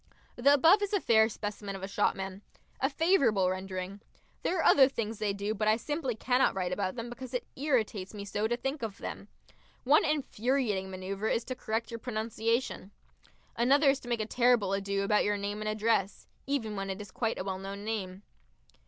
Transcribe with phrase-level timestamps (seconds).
[0.35, 2.41] The above is a fair specimen of a shopman
[2.79, 4.01] a favourable rendering.
[4.41, 7.45] There are other things they do, but I simply cannot write about them because it
[7.55, 9.27] irritates me so to think of them.
[9.83, 12.89] One infuriating manoeuvre is to correct your pronunciation.
[13.55, 16.99] Another is to make a terrible ado about your name and address even when it
[16.99, 18.23] is quite a well known name.